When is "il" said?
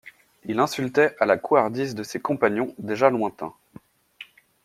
0.45-0.57